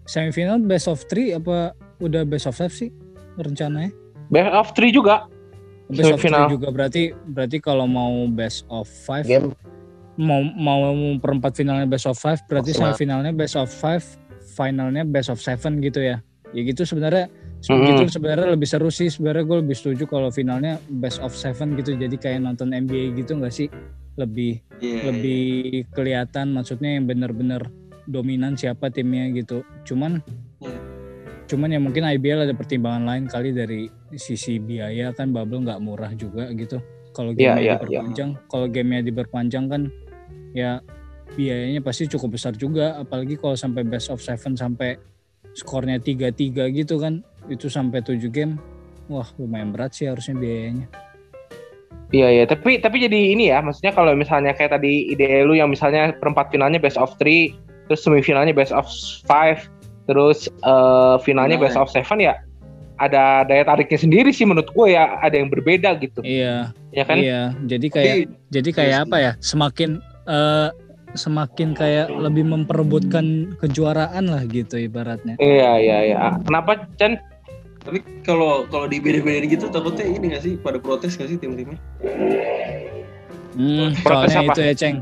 [0.06, 1.72] semifinal best of three apa
[2.04, 2.92] udah best of five sih
[3.40, 3.92] rencananya
[4.26, 5.30] Best of three juga.
[5.86, 6.50] best of three Semifinal.
[6.50, 9.54] juga berarti berarti kalau mau best of five game
[10.18, 10.82] mau mau
[11.22, 12.92] perempat finalnya best of five berarti Maksimal.
[12.92, 14.02] semifinalnya best of five
[14.58, 16.18] finalnya best of seven gitu ya
[16.52, 17.30] ya gitu sebenarnya
[17.64, 17.88] Mm-mm.
[17.88, 19.08] gitu sebenarnya lebih seru sih.
[19.10, 21.96] Sebenarnya gue lebih setuju kalau finalnya best of seven gitu.
[21.96, 23.68] Jadi kayak nonton NBA gitu nggak sih?
[24.16, 25.44] Lebih Iya, lebih
[25.92, 27.68] kelihatan maksudnya yang bener-bener
[28.06, 29.64] dominan siapa timnya gitu.
[29.84, 30.22] Cuman
[30.62, 30.78] Iya.
[31.46, 36.12] cuman ya mungkin IBL ada pertimbangan lain kali dari sisi biaya kan bubble nggak murah
[36.14, 36.80] juga gitu.
[37.12, 37.76] Kalau Iya, gamenya iya, iya.
[37.80, 39.82] diperpanjang kalau gamenya diperpanjang kan
[40.52, 40.80] ya
[41.34, 42.98] biayanya pasti cukup besar juga.
[42.98, 44.96] Apalagi kalau sampai best of seven sampai
[45.56, 47.24] skornya 3-3 gitu kan.
[47.48, 48.60] Itu sampai 7 game.
[49.08, 50.88] Wah lumayan berat sih harusnya biayanya.
[52.14, 55.74] Iya iya, tapi tapi jadi ini ya, maksudnya kalau misalnya kayak tadi ide lu yang
[55.74, 57.58] misalnya perempat finalnya best of three,
[57.90, 58.86] terus semifinalnya best of
[59.26, 59.58] five,
[60.06, 61.66] terus eh, finalnya Nah.
[61.66, 62.38] best of seven ya,
[63.02, 66.70] ada daya tariknya sendiri sih menurut gue ya, ada yang berbeda gitu, iya.
[66.94, 67.18] Ya kan?
[67.20, 67.52] iya.
[67.66, 68.22] Jadi kayak Tapi
[68.54, 69.32] jadi kayak apa ya?
[69.42, 69.98] Semakin
[70.30, 70.70] eh,
[71.16, 76.18] semakin kayak lebih memperebutkan kejuaraan lah gitu ibaratnya Iya iya iya.
[76.44, 77.18] Kenapa Chen?
[77.86, 81.78] tapi kalau kalau di beda-bedain gitu takutnya ini nggak sih pada protes nggak sih tim-timnya?
[83.54, 84.54] hmm, Protes soalnya apa?
[84.54, 84.98] itu ya ceng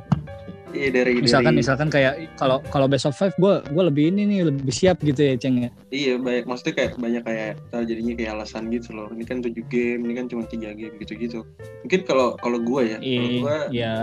[0.73, 4.25] Iya dari misalkan dari, misalkan kayak kalau kalau best of five gue gue lebih ini
[4.25, 8.13] nih lebih siap gitu ya ceng ya Iya banyak maksudnya kayak banyak kayak ntar jadinya
[8.17, 9.05] kayak alasan gitu loh.
[9.13, 11.45] Ini kan 7 game, ini kan cuma tiga game gitu-gitu.
[11.85, 13.95] Mungkin kalau kalau gue ya, kalau Iya, gue ya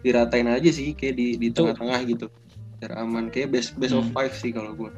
[0.00, 2.26] diratain aja sih kayak di di tengah-tengah gitu.
[2.78, 4.14] Biar aman kayak best best of Hmm.
[4.14, 4.90] five sih kalau gue.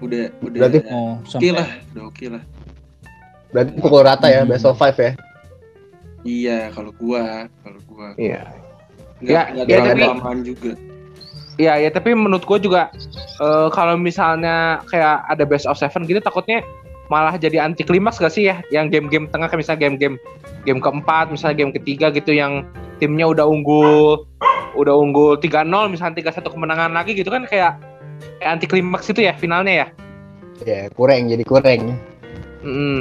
[0.00, 2.42] Udah udah Berarti- oh oke sampai lah, udah oke lah.
[3.50, 4.48] berarti pukul rata ya Hmm.
[4.48, 5.12] best of five ya
[6.20, 8.44] Iya kalau gua, kalau gua Iya.
[9.18, 10.72] nggak Ya, nggak ya, tapi- aman juga.
[11.56, 12.88] Iya ya, tapi menurut gue juga
[13.36, 16.60] eh, kalau misalnya kayak ada best of seven gitu, takutnya
[17.10, 18.62] malah jadi anti klimaks gak sih ya?
[18.70, 20.16] Yang game-game tengah kayak misalnya game-game
[20.62, 22.64] game keempat, misalnya game ketiga gitu yang
[23.02, 24.24] timnya udah unggul,
[24.78, 27.76] udah unggul 3-0 misalnya 3-1 kemenangan lagi gitu kan kayak
[28.38, 29.86] kayak anti klimaks itu ya finalnya ya.
[30.64, 31.98] ya kurang jadi kurang
[32.60, 33.00] Mm,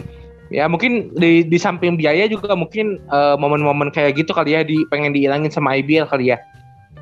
[0.56, 4.88] ya mungkin di, di samping biaya juga mungkin eh, momen-momen kayak gitu kali ya di
[4.88, 6.40] pengen dihilangin sama IBL kali ya.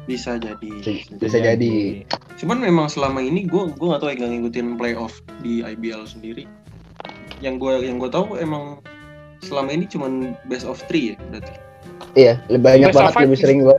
[0.10, 0.72] Bisa jadi.
[1.22, 2.02] bisa jadi
[2.40, 6.50] Cuman memang selama ini gua gua nggak tahu ya nggak ngikutin playoff di IBL sendiri.
[7.40, 8.82] Yang gua yang gua tahu emang
[9.46, 11.54] selama ini cuman best of three ya berarti.
[12.18, 13.78] iya lebih banyak Best banget five lebih sering gua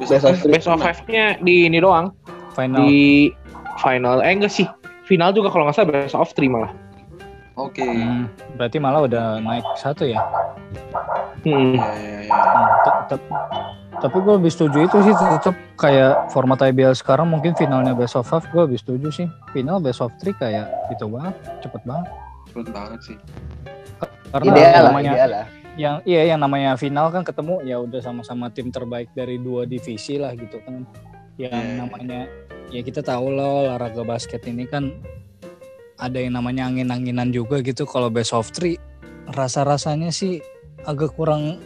[0.00, 0.52] Best, Best of three.
[0.56, 2.10] Best of five-nya di ini doang.
[2.54, 3.34] final di
[3.82, 4.66] final eh enggak sih
[5.04, 6.70] final juga kalau nggak salah best of three malah
[7.54, 7.86] Oke.
[7.86, 8.26] Hmm,
[8.58, 10.18] berarti malah udah naik satu ya
[11.46, 11.78] hmm.
[11.78, 13.18] Ya, ya, ya.
[13.94, 18.26] Tapi gue lebih setuju itu sih tetap kayak format IBL sekarang mungkin finalnya best of
[18.26, 22.10] five gue lebih setuju sih final best of three kayak itu banget cepet banget
[22.54, 23.18] Cepet banget sih.
[24.30, 27.98] karena ideal lah namanya ideal lah yang iya yang namanya final kan ketemu ya udah
[27.98, 30.86] sama-sama tim terbaik dari dua divisi lah gitu kan
[31.34, 31.82] yang Iya.
[31.82, 32.20] namanya
[32.70, 34.94] ya kita tahu loh olahraga basket ini kan
[35.96, 38.78] ada yang namanya angin-anginan juga gitu kalau best of three
[39.30, 40.38] rasa-rasanya sih
[40.82, 41.58] agak kurang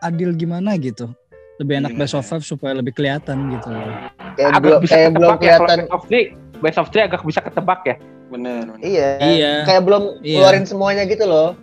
[0.00, 1.12] adil gimana gitu
[1.58, 2.00] lebih enak Iya.
[2.00, 3.88] best of five supaya lebih kelihatan gitu loh.
[4.36, 7.80] kayak agak belum kayak belum ya kelihatan of three best of three agak bisa ketebak
[7.84, 7.96] ya
[8.28, 8.68] Bener.
[8.68, 8.78] bener.
[8.80, 9.52] iya Iya.
[9.64, 10.36] kayak belum Iya.
[10.42, 11.56] keluarin semuanya gitu loh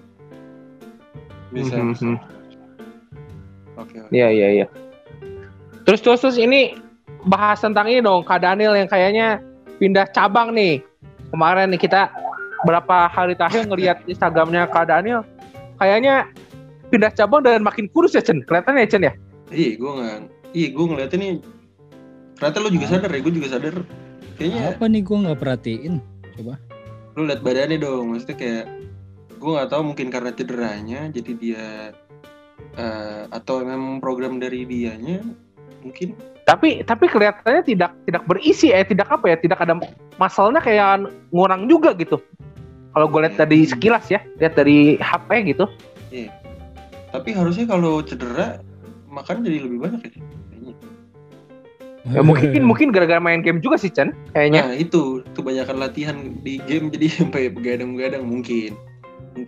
[1.52, 1.72] Bisa.
[1.72, 2.20] Mhm.
[3.76, 3.96] Oke.
[3.98, 4.12] oke.
[4.12, 4.66] Iya iya iya.
[5.84, 6.76] Terus terus terus ini
[7.24, 9.40] bahas tentang ini dong Kak Daniel yang kayaknya
[9.78, 10.84] pindah cabang nih.
[11.32, 12.12] Kemarin nih kita
[12.64, 15.24] berapa hari terakhir ngelihat Instagramnya Kak Daniel
[15.78, 16.28] kayaknya
[16.88, 18.44] pindah cabang dan makin kurus ya Chen.
[18.44, 19.14] Kelihatan ya Chen ya?
[19.48, 20.18] Iya, gue nggak.
[20.52, 21.32] Iya, gue ngeliatnya nih.
[22.36, 23.76] Ternyata lo juga sadar ya, gue juga sadar.
[24.36, 25.96] Kayaknya Apa nih gue nggak perhatiin?
[27.16, 28.12] lu lihat badannya dong.
[28.12, 28.66] Maksudnya kayak
[29.40, 31.66] gue nggak tahu mungkin karena cederanya, jadi dia
[32.76, 35.24] eh, atau memang program dari dianya
[35.86, 39.82] mungkin Tapi tapi kelihatannya tidak tidak berisi eh tidak apa ya tidak ada
[40.22, 42.22] masalahnya kayak ngurang juga gitu.
[42.94, 45.66] Kalau gue lihat dari sekilas ya, lihat dari HP gitu.
[47.10, 48.62] tapi harusnya kalau cedera
[49.10, 50.74] makan jadi lebih banyak ya kayaknya.
[52.06, 54.70] Ya, mungkin mungkin gara-gara main game juga sih Chen kayaknya.
[54.70, 58.78] Nah itu kebanyakan latihan di game jadi sampai begadang-begadang mungkin.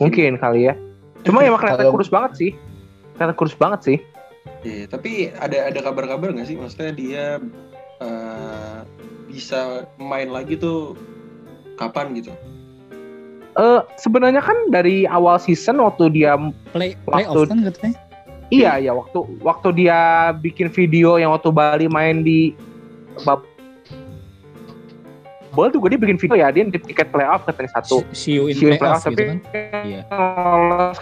[0.02, 0.74] Mungkin kali ya.
[1.22, 2.52] Cuma emang kelihatan Kalau- kurus banget sih.
[3.14, 3.98] Kelihatan kurus banget sih.
[4.66, 6.58] Iya, tapi ada ada kabar-kabar nggak sih?
[6.58, 7.24] Maksudnya dia
[8.02, 8.78] eh,
[9.30, 10.98] bisa main lagi tuh
[11.78, 12.34] kapan gitu?
[13.54, 16.38] eh sebenarnya kan dari awal season waktu dia
[16.70, 17.98] Play Waktu- playoff kan katanya.
[18.50, 22.56] Iya ya waktu waktu dia bikin video yang waktu Bali main di
[23.26, 23.50] Bubble
[25.74, 28.70] juga dia bikin video ya dia nitip tiket playoff katanya satu See you in See
[28.70, 29.38] you in playoff playoff, gitu tapi kan.
[29.84, 30.02] Iya.
[30.14, 30.98] lolos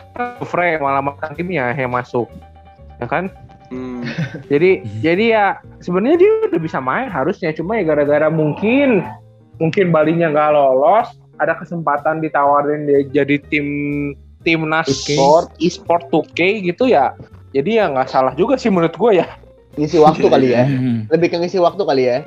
[0.48, 2.30] Frey malah makan timnya yang masuk
[3.02, 3.28] ya kan
[3.74, 4.06] Hmm.
[4.54, 5.46] jadi jadi ya
[5.82, 9.02] sebenarnya dia udah bisa main harusnya cuma ya gara-gara mungkin
[9.58, 11.10] mungkin Balinya nggak lolos
[11.42, 13.66] ada kesempatan ditawarin dia jadi tim
[14.46, 15.18] timnas 2K.
[15.18, 17.18] sport e-sport 2K gitu ya
[17.56, 19.28] jadi ya nggak salah juga sih menurut gue ya
[19.76, 20.64] Ngisi waktu kali ya.
[20.64, 21.04] Hmm.
[21.12, 22.24] Lebih ke ngisi waktu kali ya.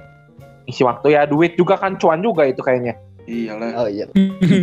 [0.69, 2.93] isi waktu ya duit juga kan cuan juga itu kayaknya
[3.29, 4.05] Iyalah, Oh iya.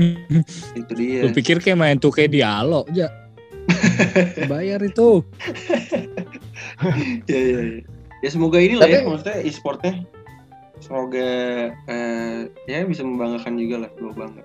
[0.80, 1.26] itu dia.
[1.26, 3.10] Lu pikir kayak main 2K Dialog aja.
[4.50, 5.22] Bayar itu.
[7.30, 7.82] Ya, ya, ya.
[8.24, 10.02] ya semoga ini lah ya, maksudnya e-sportnya.
[10.82, 11.30] Semoga
[11.72, 14.44] eh, ya bisa membanggakan juga lah, gue bangga.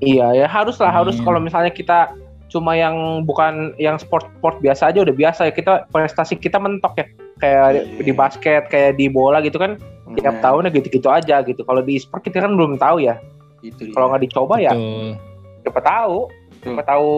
[0.00, 1.24] iya ya harus lah harus Amin.
[1.28, 2.16] kalau misalnya kita
[2.50, 7.06] cuma yang bukan yang sport-sport biasa aja udah biasa ya kita prestasi kita mentok ya
[7.38, 8.02] kayak Iya.
[8.04, 9.78] di basket kayak di bola gitu kan
[10.18, 11.62] tiap tahunnya gitu-gitu aja gitu.
[11.62, 13.16] Kalau di e-sport kita kan belum tahu ya.
[13.62, 13.94] Itu dia.
[13.94, 15.14] Kalau nggak dicoba ya, Betul.
[15.62, 16.16] siapa tahu,
[16.60, 17.08] siapa tahu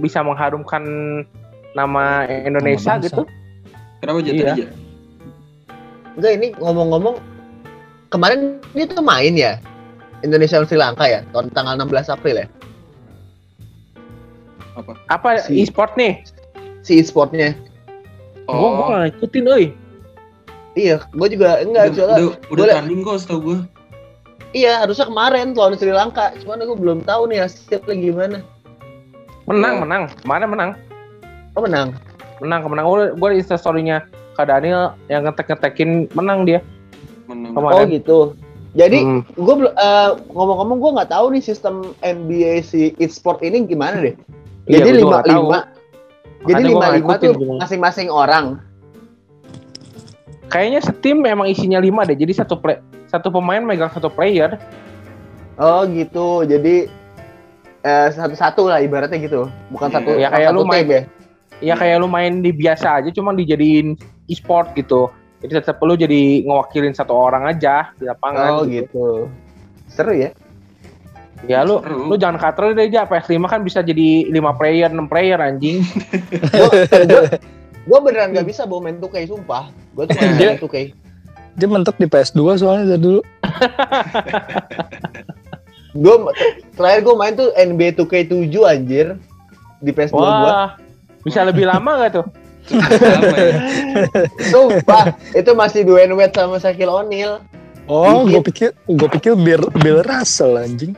[0.00, 0.82] bisa mengharumkan
[1.76, 3.04] nama Indonesia bangsa.
[3.04, 3.22] gitu.
[4.00, 4.52] Kenapa jatuh Iya.
[4.56, 4.66] aja?
[6.16, 7.16] Enggak ini ngomong-ngomong
[8.08, 8.40] kemarin
[8.74, 9.60] dia tuh main ya
[10.26, 12.46] Indonesia dan Sri Lanka ya tahun tanggal 16 April ya
[15.08, 16.22] Apa Si- e-sport nih?
[16.80, 17.52] si e-sportnya.
[18.44, 19.66] Gua gua Oh, nggak ngikutin, euy.
[20.72, 23.58] Iya, gue juga udah, enggak soalnya udah, udah tanding kok setahu gue.
[24.50, 26.30] iya harusnya kemarin lawan Sri Lanka.
[26.40, 28.38] Cuman gue belum tahu nih hasilnya gimana.
[29.44, 29.80] Menang, Ya.
[29.82, 30.02] menang.
[30.08, 30.70] Ke mana menang?
[31.54, 31.94] Oh menang.
[32.38, 32.84] Menang, kemenang.
[32.86, 36.62] Gua gua di Instastory-nya Kak Daniel yang ngetek-ngetekin menang dia.
[37.26, 37.52] Menang.
[37.52, 37.76] Kemarin.
[37.76, 38.18] Oh gitu.
[38.70, 39.20] Jadi Hmm.
[39.26, 39.54] gue
[40.30, 44.14] ngomong-ngomong gue nggak tahu nih sistem NBA si e-sport ini gimana deh.
[44.70, 45.58] Iya, Jadi lima lima.
[46.46, 48.62] Jadi lima lima tuh masing-masing orang.
[50.50, 52.16] Kayaknya setim emang isinya 5 deh.
[52.18, 54.58] Jadi satu play satu pemain megang satu player.
[55.58, 56.42] Oh gitu.
[56.46, 56.90] Jadi
[57.80, 59.46] eh, satu-satu lah ibaratnya gitu.
[59.70, 59.94] Bukan Iya.
[59.98, 60.10] satu.
[60.18, 61.02] Ya, kayak satu lu main- ya.
[61.60, 63.94] Ya kayak lu main di biasa aja cuma dijadiin
[64.26, 65.12] e-sport gitu.
[65.40, 68.50] Jadi tetap lu jadi ngewakilin satu orang aja di lapangan.
[68.58, 69.28] Oh gitu.
[69.86, 70.30] Seru ya.
[71.40, 72.04] Ya lu Seru.
[72.06, 75.80] lu jangan kater deh aja PS5 kan bisa jadi 5 player, 6 player anjing.
[77.88, 79.72] Gue beneran gak bisa bawa main 2K sumpah.
[79.92, 80.76] Gue tuh main Dia- 2K.
[81.50, 83.20] Dia mentok di PS2 soalnya dari dulu.
[85.90, 86.14] Gue
[86.78, 89.06] terakhir gue main tuh NBA 2K7 anjir
[89.80, 90.22] di PS2 gue.
[90.22, 90.78] Wah.
[91.20, 92.26] Bisa lebih lama gak tuh?
[92.70, 93.52] Lama ya.
[94.46, 97.42] Sumpah, itu masih Dwayne Wade sama Shaquille O'Neal.
[97.90, 100.94] Oh, gue pikir gue pikir Bill, Bill Russell anjing.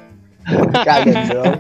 [0.87, 1.55] Kaget dong.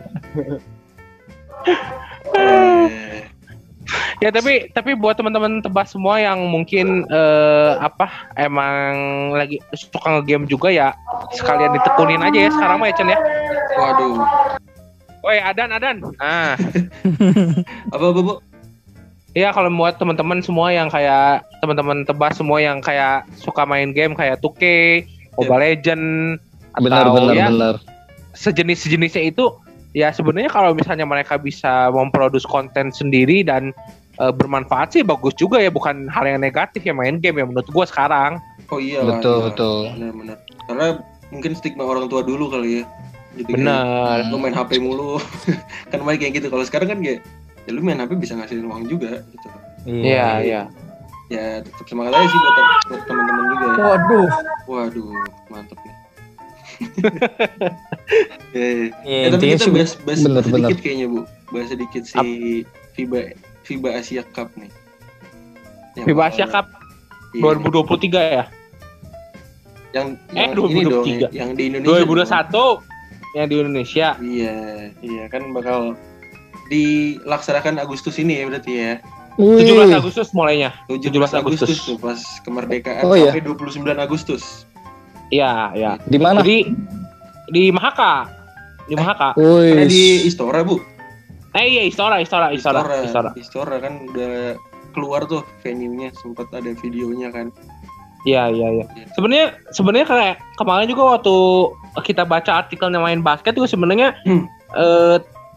[4.22, 8.94] Ya tapi tapi buat teman-teman tebas semua yang mungkin eh, apa emang
[9.34, 10.94] lagi suka ngegame juga ya
[11.34, 13.18] sekalian ditekunin aja ya sekarang mah ya Chen ya.
[13.76, 14.16] Waduh.
[15.22, 15.96] Woi Adan Adan.
[16.18, 16.58] Ah,
[17.94, 18.34] Apa apa bu?
[19.32, 24.12] iya kalau buat teman-teman semua yang kayak teman-teman tebas semua yang kayak suka main game
[24.12, 24.62] kayak 2K,
[25.40, 26.36] Mobile Legend
[26.76, 27.76] Benar atau benar ya benar.
[28.32, 29.52] Sejenis sejenisnya itu
[29.92, 33.72] ya sebenarnya kalau misalnya mereka bisa memproduksi konten sendiri dan
[34.20, 37.68] eh, bermanfaat sih bagus juga ya bukan hal yang negatif ya main game ya menurut
[37.70, 38.40] gua sekarang.
[38.72, 39.04] Oh iya.
[39.04, 39.46] Betul iya.
[39.52, 39.80] betul.
[39.96, 40.36] Benar-benar.
[40.68, 40.86] Karena
[41.28, 42.84] mungkin stigma orang tua dulu kali ya.
[43.36, 44.28] Gitu Bener.
[44.28, 45.20] Lu main HP mulu.
[45.92, 46.48] kan main kayak gitu.
[46.48, 47.20] Kalau sekarang kan kayak
[47.68, 49.48] ya lu main HP bisa ngasihin uang juga gitu.
[49.88, 50.62] Iya iya.
[51.32, 52.56] Ya tetap semangat aja sih buat,
[52.92, 53.76] buat teman-teman juga ya.
[53.80, 54.28] Waduh.
[54.68, 55.08] Waduh,
[55.48, 56.01] mantap nih.
[58.52, 58.88] Ya, ya.
[59.02, 60.78] Ya, Eh, tapi kita bahas, bahas bener, sedikit bener.
[60.78, 62.26] kayaknya bu, bahas sedikit si
[62.92, 63.20] FIBA
[63.62, 64.70] FIBA Asia Cup nih.
[65.94, 66.66] Yang FIBA Asia Cup
[67.32, 68.44] Iya, 2023 ya.
[69.92, 71.28] Yang, Eh, yang ini dong, 2023.
[71.32, 71.88] yang di Indonesia.
[71.88, 72.64] 2021
[73.32, 74.06] yang di Indonesia.
[74.12, 74.24] dong.
[74.26, 74.56] Iya,
[75.00, 75.80] iya kan bakal
[76.68, 78.92] dilaksanakan Agustus ini ya berarti ya.
[79.32, 80.76] 17 Agustus mulainya.
[80.86, 81.64] 17, 17 Agustus.
[81.64, 81.78] Agustus.
[81.86, 83.32] tuh pas kemerdekaan Oh, iya.
[83.32, 84.68] sampai 29 Agustus.
[85.32, 85.92] Iya, iya.
[86.04, 86.44] Di mana?
[86.44, 86.68] Jadi
[87.48, 88.28] di Mahaka.
[88.84, 89.32] Di Mahaka.
[89.32, 90.28] Karena di.
[90.28, 90.76] Istora bu.
[91.52, 93.30] Eh iya, Istora, Istora, Istora, Istora, Istora.
[93.36, 94.56] Istora kan udah
[94.92, 97.48] keluar tuh venue-nya sempat ada videonya kan.
[98.22, 98.84] Iya, iya, iya.
[99.16, 101.34] Sebenarnya sebenarnya kayak kemarin juga waktu
[102.04, 104.44] kita baca artikelnya main basket juga sebenarnya Hmm.
[104.72, 105.16] eh,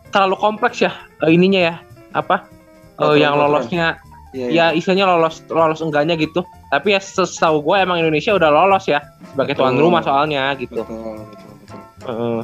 [0.10, 1.76] terlalu kompleks ya eh, ininya ya.
[2.12, 2.44] Apa?
[2.44, 2.48] Eh,
[2.98, 3.86] Peraturan- yang lolosnya
[4.36, 6.44] Iya, ya istilahnya lolos lolos enggaknya gitu.
[6.68, 9.00] Tapi ya setahu gue emang Indonesia udah lolos ya
[9.32, 10.84] sebagai tuan rumah soalnya gitu.
[10.84, 11.80] Betul, betul, betul.
[12.04, 12.40] Heeh.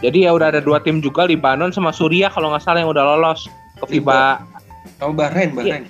[0.00, 3.04] Jadi ya udah ada dua tim juga Libanon sama Suriah kalau nggak salah yang udah
[3.04, 3.50] lolos
[3.82, 4.40] ke FIBA.
[4.96, 5.84] Sama Bahrain, Bahrain.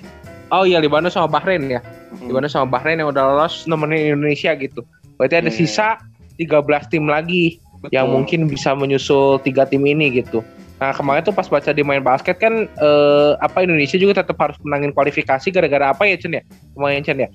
[0.51, 1.79] Oh iya Libanon sama Bahrain ya.
[2.11, 2.27] Hmm.
[2.27, 4.83] Libanon sama Bahrain yang udah lolos nemenin Indonesia gitu.
[5.15, 5.57] Berarti ada Iya.
[5.63, 5.87] sisa
[6.35, 7.93] 13 tim lagi Betul.
[7.93, 10.41] yang mungkin bisa menyusul tiga tim ini gitu.
[10.81, 14.57] Nah kemarin tuh pas baca di main basket kan eh, apa Indonesia juga tetap harus
[14.65, 16.43] menangin kualifikasi gara-gara apa ya Chen ya?
[16.73, 17.29] Lumayan Chen ya?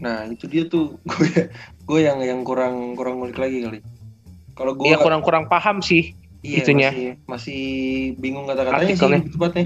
[0.00, 1.52] Nah, itu dia tuh gue
[1.84, 3.78] gue yang yang kurang kurang ngulik lagi kali.
[4.56, 6.16] Kalau gue Iya kurang-kurang paham sih.
[6.44, 6.92] iya, itunya.
[6.92, 7.62] masih masih
[8.20, 9.64] bingung kata-katanya sih lebih tepatnya.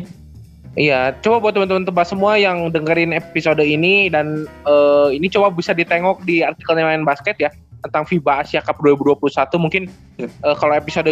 [0.79, 5.75] Iya, coba buat teman-teman tebas semua yang dengerin episode ini dan eh, ini coba bisa
[5.75, 9.23] ditengok di artikelnya main basket ya tentang FIBA Asia Cup 2021
[9.57, 9.83] mungkin
[10.19, 10.31] Yep.
[10.35, 11.11] eh, kalau episode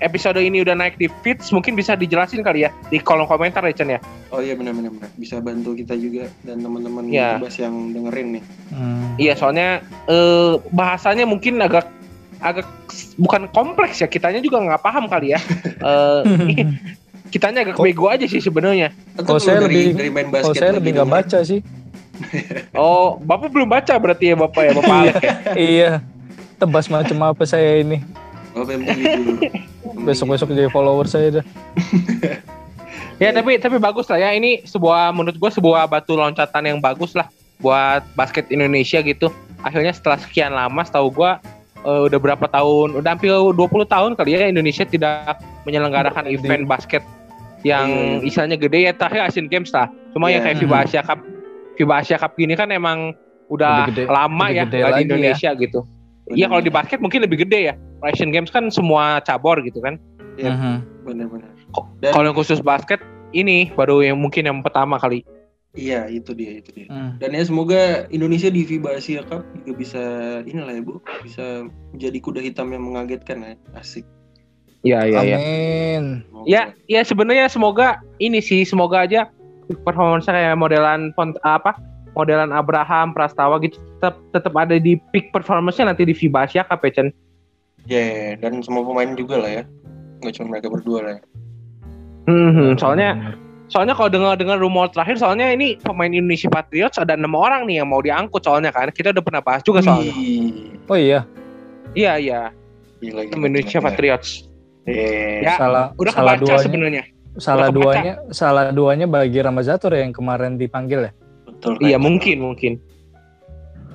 [0.00, 3.72] episode ini udah naik di feeds mungkin bisa dijelasin kali ya di kolom komentar ya
[3.72, 4.00] Chen ya.
[4.28, 5.10] Oh iya benar benar benar.
[5.12, 7.36] Bisa bantu kita juga dan teman-teman Iya.
[7.36, 8.42] bebas yang dengerin nih.
[8.72, 9.12] Hmm.
[9.16, 9.68] Iya, soalnya
[10.08, 11.84] eh, bahasanya mungkin agak
[12.40, 12.64] agak
[13.16, 14.08] bukan kompleks ya.
[14.08, 15.40] Kitanya juga nggak paham kali ya.
[15.76, 16.22] Eh,
[17.26, 18.88] kitanya agak Kok- bego aja sih sebenarnya.
[19.18, 21.60] Kalau saya dari, lebih- dari main Kalau basket saya lagi lebih nggak baca sih.
[22.76, 25.32] Oh, bapak belum baca berarti ya bapak ya bapak Alek ya.
[25.76, 25.90] iya.
[26.56, 28.00] Tebas macam apa saya ini.
[28.52, 29.32] Oh, yang beli dulu.
[30.08, 31.44] Besok-besok jadi follower saya dah.
[33.16, 34.30] Ya tapi tapi bagus lah ya.
[34.32, 39.32] Ini sebuah menurut gue sebuah batu loncatan yang bagus lah buat basket Indonesia gitu.
[39.64, 41.30] Akhirnya setelah sekian lama setahu gue
[41.82, 43.56] eh, udah berapa tahun, udah hampir 20
[43.88, 47.00] tahun kali ya Indonesia tidak menyelenggarakan event basket
[47.64, 48.26] yang Hmm.
[48.26, 49.88] istilahnya gede ya terakhir Asian Games lah.
[50.12, 50.52] Cuma yang Iya.
[50.52, 51.18] kayak FIBA Asia Cup,
[51.76, 53.12] FIBA Asia Cup gini kan emang
[53.46, 55.04] udah gede- lama ya gede di lagi ya.
[55.06, 55.80] Indonesia gitu.
[56.26, 57.74] Iya kalau di basket mungkin lebih gede ya.
[58.02, 59.96] Asian Games kan semua cabur gitu kan.
[60.34, 60.52] Iya.
[60.52, 60.74] Mhm.
[61.06, 61.50] Benar-benar.
[61.70, 62.98] Ko- Dan- Kalau yang khusus basket
[63.30, 65.22] ini baru yang mungkin yang pertama kali.
[65.76, 66.88] Iya, itu dia, itu dia.
[66.88, 67.20] Hmm.
[67.20, 70.02] Dan ya semoga Indonesia di FIBA Asia Cup juga bisa
[70.42, 71.04] inilah ya, Bu.
[71.20, 73.54] Bisa menjadi kuda hitam yang mengagetkan ya.
[73.76, 74.08] Asik.
[74.80, 75.36] Iya iya iya.
[75.36, 76.04] Amin.
[76.24, 76.46] Semoga.
[76.46, 79.28] Ya ya sebenarnya semoga ini sih semoga aja
[79.82, 81.74] performance kayak modelan font apa
[82.16, 86.82] modelan Abraham Prastawa gitu tetap tetap ada di peak performance-nya nanti di FIBA Asia Cup
[86.86, 87.08] ya Chen.
[87.86, 89.64] Ya, dan semua pemain juga lah ya.
[90.24, 91.22] Nggak cuma mereka berdua lah ya.
[92.26, 93.38] Hmm, soalnya
[93.70, 97.82] soalnya kalau dengar dengar rumor terakhir soalnya ini pemain Indonesia Patriots ada enam orang nih
[97.82, 100.10] yang mau diangkut soalnya kan kita udah pernah bahas juga soalnya.
[100.14, 101.26] Wih, Oh iya,
[101.98, 102.40] Iya iya
[103.02, 103.86] Gila, gila, tim Indonesia gila.
[103.90, 104.30] Patriots.
[104.86, 105.42] Iya.
[105.42, 107.04] Ya, salah Udah salah kebaca sebenarnya.
[107.36, 111.12] Salah duanya, salah duanya bagi Ramazatur ya yang kemarin dipanggil ya.
[111.44, 111.76] Betul.
[111.80, 112.72] Iya mungkin mungkin.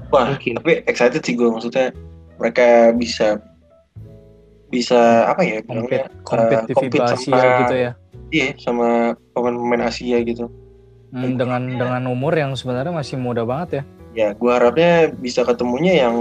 [0.10, 0.60] Wah, mungkin.
[0.60, 1.96] tapi excited sih gue maksudnya
[2.36, 3.40] mereka bisa
[4.68, 7.92] bisa apa ya bilangnya Compete, compete eh, di compete FIBA sama- Asia gitu ya.
[8.30, 8.88] iya sama
[9.32, 10.48] pemain-pemain Asia gitu
[11.12, 13.84] Hmm, dengan dengan umur yang sebenarnya masih muda banget ya.
[14.12, 16.16] ya gue harapnya bisa ketemunya yang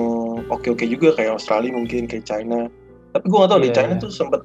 [0.47, 2.67] oke-oke juga kayak Australia mungkin kayak China
[3.11, 4.03] tapi gue gak tahu deh Iya, China iya.
[4.03, 4.41] tuh sempet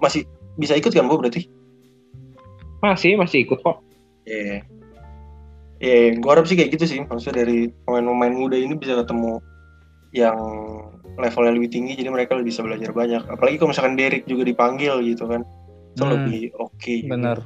[0.00, 0.24] masih
[0.56, 1.52] bisa ikut kan bu berarti
[2.78, 3.82] Masih masih ikut kok.
[4.24, 4.62] Iya.
[5.78, 6.98] Iya, gue harap sih kayak gitu sih.
[7.06, 9.38] Maksudnya dari pemain-pemain muda ini bisa ketemu
[10.10, 10.38] yang
[11.18, 13.22] levelnya lebih tinggi, jadi mereka bisa belajar banyak.
[13.26, 15.42] Apalagi kalau misalkan Derek juga dipanggil gitu kan,
[15.94, 16.92] itu Hmm, lebih oke.
[17.02, 17.10] juga.
[17.14, 17.38] Bener.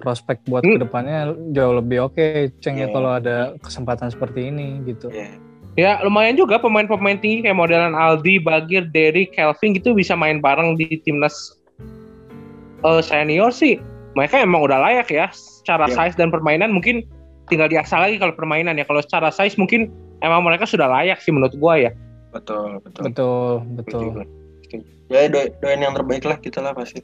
[0.00, 0.78] Prospek buat Hmm.
[0.78, 1.18] ke depannya
[1.52, 2.26] jauh lebih oke,
[2.62, 2.94] ceng ya Iya.
[2.94, 5.10] kalau ada kesempatan seperti ini gitu.
[5.12, 5.30] Iya.
[5.78, 10.74] Ya lumayan juga pemain-pemain tinggi kayak modelan Aldi, Bagir, Derry, Kelvin gitu bisa main bareng
[10.74, 11.54] di timnas
[12.80, 13.76] eh, senior sih.
[14.14, 15.30] Mereka emang udah layak ya.
[15.30, 15.94] Secara Iya.
[16.10, 17.06] size dan permainan mungkin
[17.46, 18.84] tinggal diasah lagi kalau permainan ya.
[18.84, 21.90] Kalau secara size mungkin emang mereka sudah layak sih menurut gua ya.
[22.30, 23.02] Betul, betul.
[23.10, 24.00] Betul, betul.
[24.00, 24.20] Setuju.
[24.66, 24.86] Setuju.
[25.10, 27.02] Ya do doain yang terbaik lah kita lah pasti.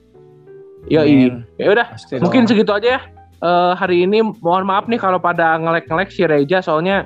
[0.86, 1.42] Ya Amin.
[1.58, 2.54] Ya udah, Pasti mungkin dong.
[2.54, 3.00] segitu aja ya.
[3.36, 7.04] Eh, hari ini mohon maaf nih kalau pada ngelek-ngelek si Reja soalnya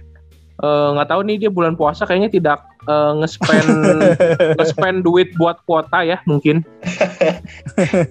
[0.60, 3.68] eh, nggak tahu nih dia bulan puasa kayaknya tidak eh, nge-spend
[4.58, 6.64] nge-spend duit buat kuota ya mungkin.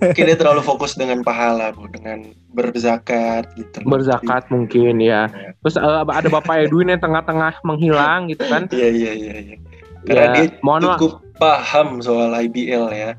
[0.02, 3.86] Mungkin dia terlalu fokus dengan pahala, Bu, dengan berzakat gitu.
[3.86, 5.30] berzakat mungkin ya.
[5.66, 8.70] Terus eh, ada Bapak Edwin yang tengah-tengah menghilang gitu kan.
[8.70, 9.56] Iya, iya, iya, iya.
[10.08, 10.96] Karena Ya, dia mohon maaf.
[10.96, 13.12] cukup paham soal IBL ya.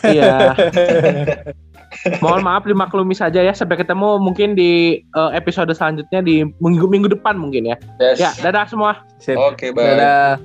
[0.00, 0.56] Iya.
[2.24, 3.52] Mohon maaf dimaklumi saja ya.
[3.52, 7.76] Sampai ketemu mungkin di eh, episode selanjutnya di minggu minggu depan mungkin ya.
[8.00, 8.16] Yes.
[8.16, 9.04] Ya, dadah semua.
[9.52, 9.92] Oke, bye.
[9.92, 10.40] Dadah.